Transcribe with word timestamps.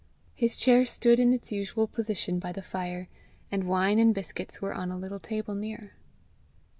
His 0.33 0.57
chair 0.57 0.83
stood 0.87 1.19
in 1.19 1.31
its 1.31 1.51
usual 1.51 1.85
position 1.85 2.39
by 2.39 2.53
the 2.53 2.63
fire, 2.63 3.07
and 3.51 3.65
wine 3.67 3.99
and 3.99 4.15
biscuits 4.15 4.59
were 4.59 4.73
on 4.73 4.89
a 4.89 4.97
little 4.97 5.19
table 5.19 5.53
near. 5.53 5.93